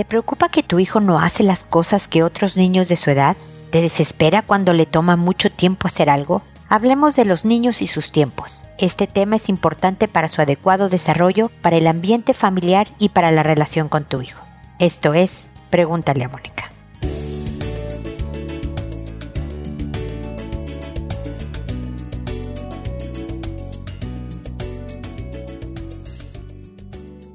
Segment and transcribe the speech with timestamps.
[0.00, 3.36] ¿Te preocupa que tu hijo no hace las cosas que otros niños de su edad?
[3.68, 6.42] ¿Te desespera cuando le toma mucho tiempo hacer algo?
[6.70, 8.64] Hablemos de los niños y sus tiempos.
[8.78, 13.42] Este tema es importante para su adecuado desarrollo, para el ambiente familiar y para la
[13.42, 14.42] relación con tu hijo.
[14.78, 16.69] Esto es, pregúntale a Mónica.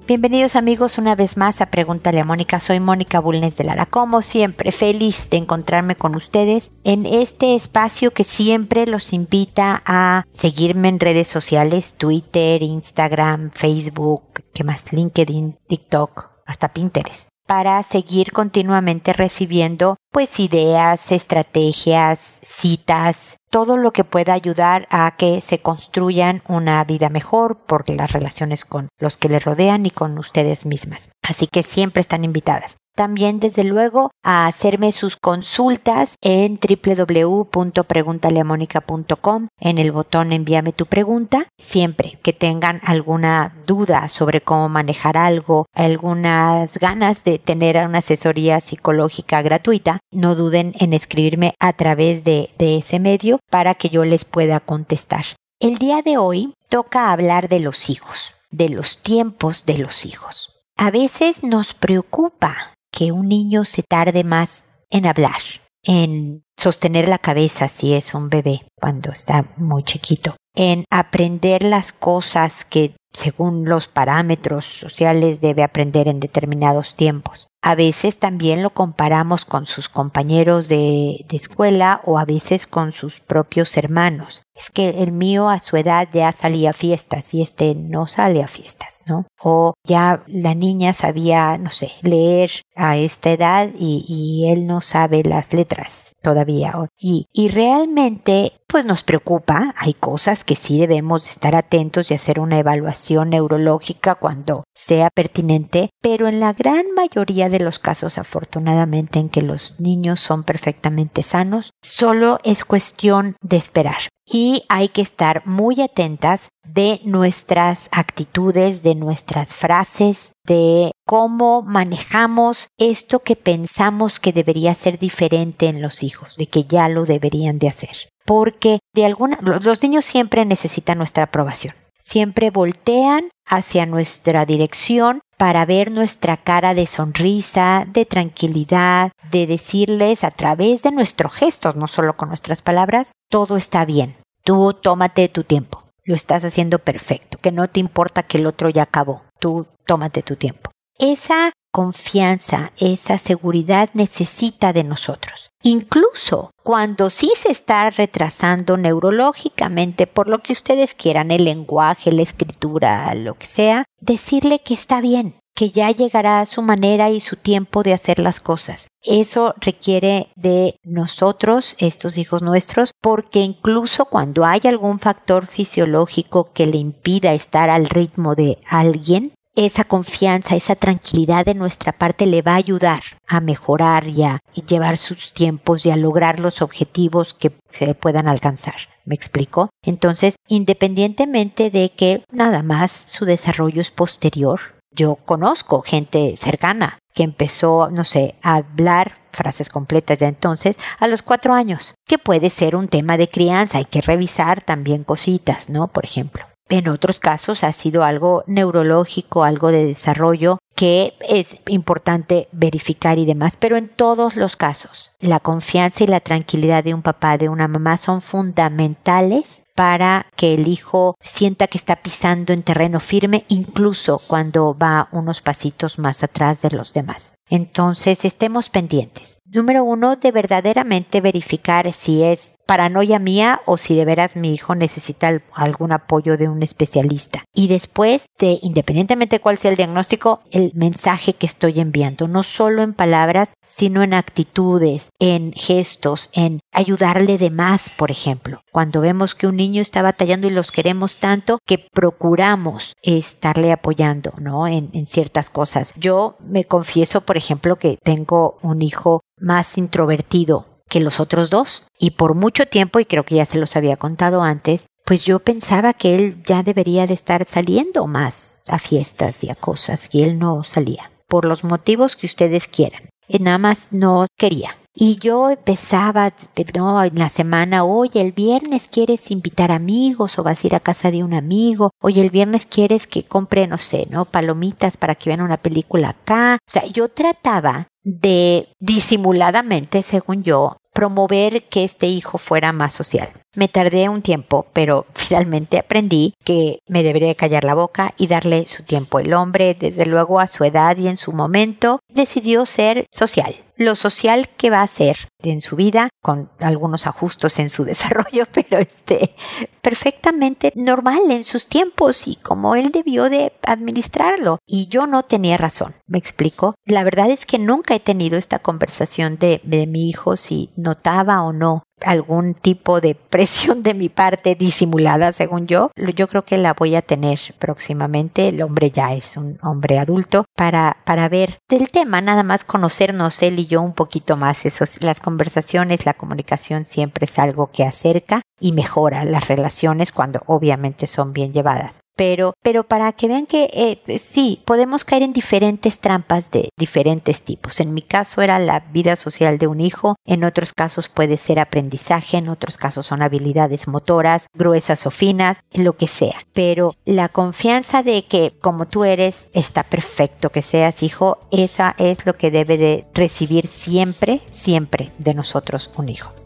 [0.08, 2.60] Bienvenidos amigos una vez más a Pregúntale a Mónica.
[2.60, 3.88] Soy Mónica Bulnes de Lara.
[3.88, 10.24] Como siempre, feliz de encontrarme con ustedes en este espacio que siempre los invita a
[10.30, 14.94] seguirme en redes sociales, Twitter, Instagram, Facebook, ¿qué más?
[14.94, 24.06] LinkedIn, TikTok, hasta Pinterest para seguir continuamente recibiendo pues ideas, estrategias, citas, todo lo que
[24.06, 29.28] pueda ayudar a que se construyan una vida mejor por las relaciones con los que
[29.28, 31.12] le rodean y con ustedes mismas.
[31.22, 32.78] Así que siempre están invitadas.
[32.96, 41.50] También, desde luego, a hacerme sus consultas en www.preguntaleamónica.com en el botón envíame tu pregunta.
[41.58, 48.62] Siempre que tengan alguna duda sobre cómo manejar algo, algunas ganas de tener una asesoría
[48.62, 54.26] psicológica gratuita, no duden en escribirme a través de, ese medio para que yo les
[54.26, 55.26] pueda contestar.
[55.60, 60.56] El día de hoy toca hablar de los hijos, de los tiempos de los hijos.
[60.78, 65.42] A veces nos preocupa que un niño se tarde más en hablar,
[65.84, 71.92] en sostener la cabeza si es un bebé cuando está muy chiquito, en aprender las
[71.94, 77.48] cosas que según los parámetros sociales debe aprender en determinados tiempos.
[77.66, 83.20] A veces también lo comparamos con sus compañeros de, escuela o a veces con sus
[83.20, 84.44] propios hermanos.
[84.54, 88.44] Es que el mío a su edad ya salía a fiestas y este no sale
[88.44, 89.26] a fiestas, ¿no?
[89.42, 94.80] O ya la niña sabía, no sé, leer a esta edad y, y él no
[94.80, 96.76] sabe las letras todavía.
[97.00, 102.40] Y, y realmente pues nos preocupa, hay cosas que sí debemos estar atentos y hacer
[102.40, 109.20] una evaluación neurológica cuando sea pertinente, pero en la gran mayoría de los casos afortunadamente
[109.20, 114.10] en que los niños son perfectamente sanos, solo es cuestión de esperar.
[114.28, 122.68] Y hay que estar muy atentas de nuestras actitudes, de nuestras frases, de cómo manejamos
[122.78, 127.60] esto que pensamos que debería ser diferente en los hijos, de que ya lo deberían
[127.60, 131.76] de hacer porque de alguna los niños siempre necesitan nuestra aprobación.
[132.06, 140.24] Siempre voltean hacia nuestra dirección para ver nuestra cara de sonrisa, de tranquilidad, de decirles
[140.24, 144.16] a través de nuestros gestos, no solo con nuestras palabras, todo está bien.
[144.44, 145.84] Tú tómate tu tiempo.
[146.04, 147.40] Lo estás haciendo perfecto.
[147.40, 149.24] Que no te importa que el otro ya acabó.
[149.40, 150.70] Tú tómate tu tiempo.
[151.00, 155.50] Esa confianza, esa seguridad necesita de nosotros.
[155.68, 162.22] Incluso cuando sí se está retrasando neurológicamente por lo que ustedes quieran, el lenguaje, la
[162.22, 167.36] escritura, lo que sea, decirle que está bien, que ya llegará su manera y su
[167.36, 168.90] tiempo de hacer las cosas.
[169.02, 176.68] Eso requiere de nosotros, estos hijos nuestros, porque incluso cuando hay algún factor fisiológico que
[176.68, 182.42] le impida estar al ritmo de alguien, esa confianza, esa tranquilidad de nuestra parte le
[182.42, 187.34] va a ayudar a mejorar y a llevar sus tiempos y a lograr los objetivos
[187.34, 188.76] que se puedan alcanzar.
[189.06, 189.70] ¿Me explico?
[189.84, 194.60] Entonces, independientemente de que nada más su desarrollo es posterior,
[194.92, 201.08] yo conozco gente cercana que empezó, no sé, a hablar frases completas ya entonces a
[201.08, 205.70] los cuatro años, que puede ser un tema de crianza, hay que revisar también cositas,
[205.70, 205.88] ¿no?
[205.88, 206.46] Por ejemplo.
[206.68, 213.26] En otros casos ha sido algo neurológico, algo de desarrollo que es importante verificar y
[213.26, 217.50] demás, pero en todos los casos la confianza y la tranquilidad de un papá, de
[217.50, 223.44] una mamá son fundamentales para que el hijo sienta que está pisando en terreno firme,
[223.50, 227.36] incluso cuando va unos pasitos más atrás de los demás.
[227.50, 229.40] Entonces, estemos pendientes.
[229.46, 234.74] Número uno, de verdaderamente verificar si es paranoia mía o si de veras mi hijo
[234.74, 237.46] necesita algún apoyo de un especialista.
[237.54, 242.42] Y después de, independientemente de cuál sea el diagnóstico, el mensaje que estoy enviando, no
[242.42, 248.62] solo en palabras, sino en actitudes, en gestos, en ayudarle de más, por ejemplo.
[248.72, 254.34] Cuando vemos que un niño está batallando y los queremos tanto que procuramos estarle apoyando,
[254.40, 254.68] ¿no?
[254.68, 255.94] En, en ciertas cosas.
[255.98, 261.88] Yo me confieso, por ejemplo, que tengo un hijo más introvertido que los otros dos.
[262.00, 265.40] Y por mucho tiempo, y creo que ya se los había contado antes, pues yo
[265.40, 270.24] pensaba que él ya debería de estar saliendo más a fiestas y a cosas y
[270.24, 273.10] él no salía por los motivos que ustedes quieran.
[273.28, 274.78] Y nada más no quería.
[274.98, 276.34] Y yo empezaba,
[276.74, 280.80] no, en la semana, oye, el viernes quieres invitar amigos o vas a ir a
[280.80, 284.24] casa de un amigo, oye, el viernes quieres que compre, no sé, ¿no?
[284.24, 286.60] Palomitas para que vean una película acá.
[286.66, 293.30] O sea, yo trataba de disimuladamente, según yo, promover que este hijo fuera más social.
[293.56, 298.66] Me tardé un tiempo, pero finalmente aprendí que me debería callar la boca y darle
[298.66, 299.20] su tiempo.
[299.20, 303.54] El hombre, desde luego, a su edad y en su momento, decidió ser social.
[303.78, 308.46] Lo social que va a ser en su vida, con algunos ajustes en su desarrollo,
[308.54, 309.36] pero este,
[309.82, 314.60] perfectamente normal en sus tiempos y como él debió de administrarlo.
[314.66, 316.76] Y yo no tenía razón, me explico.
[316.86, 321.42] La verdad es que nunca he tenido esta conversación de, de mi hijo si notaba
[321.44, 325.92] o no algún tipo de presión de mi parte disimulada, según yo.
[326.16, 328.50] Yo creo que la voy a tener próximamente.
[328.50, 333.42] El hombre ya es un hombre adulto para, para ver del tema, nada más conocernos
[333.42, 334.66] él y yo un poquito más.
[334.66, 340.42] Eso, las conversaciones, la comunicación siempre es algo que acerca y mejora las relaciones cuando
[340.46, 345.34] obviamente son bien llevadas pero, pero para que vean que eh, sí, podemos caer en
[345.34, 347.80] diferentes trampas de diferentes tipos.
[347.80, 351.60] En mi caso era la vida social de un hijo, en otros casos puede ser
[351.60, 356.36] aprendizaje, en otros casos son habilidades motoras, gruesas o finas, lo que sea.
[356.54, 362.26] Pero la confianza de que como tú eres, está perfecto que seas hijo, esa es
[362.26, 366.45] lo que debe de recibir siempre, siempre de nosotros un hijo.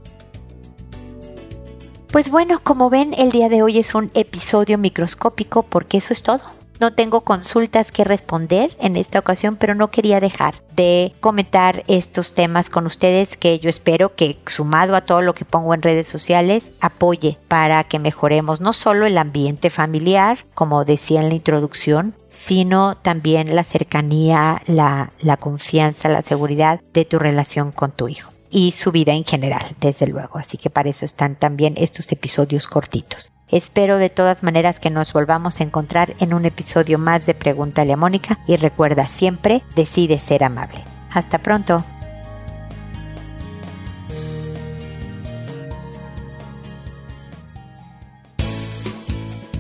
[2.11, 6.23] Pues bueno, como ven, el día de hoy es un episodio microscópico porque eso es
[6.23, 6.41] todo.
[6.79, 12.33] No tengo consultas que responder en esta ocasión, pero no quería dejar de comentar estos
[12.33, 16.07] temas con ustedes que yo espero que sumado a todo lo que pongo en redes
[16.07, 22.15] sociales apoye para que mejoremos no solo el ambiente familiar, como decía en la introducción,
[22.29, 28.31] sino también la cercanía, la, la confianza, la seguridad de tu relación con tu hijo
[28.50, 30.38] y su vida en general, desde luego.
[30.38, 33.31] Así que para eso están también estos episodios cortitos.
[33.48, 37.94] Espero de todas maneras que nos volvamos a encontrar en un episodio más de Pregúntale
[37.94, 40.84] a Mónica y recuerda siempre, decide ser amable.
[41.12, 41.84] Hasta pronto.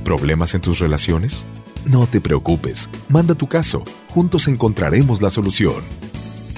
[0.03, 1.45] ¿Problemas en tus relaciones?
[1.85, 3.83] No te preocupes, manda tu caso,
[4.13, 5.98] juntos encontraremos la solución